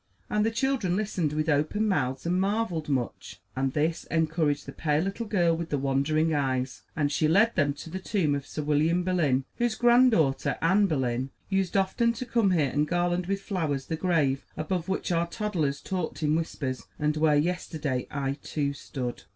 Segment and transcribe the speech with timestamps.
[0.31, 5.03] And the children listened with open mouths and marveled much, and this encouraged the pale
[5.03, 8.63] little girl with the wondering eyes, and she led them to the tomb of Sir
[8.63, 13.85] William Boleyn, whose granddaughter, Anne Boleyn, used often to come here and garland with flowers
[13.85, 19.25] the grave above which our toddlers talked in whispers, and where, yesterday, I, too, stood.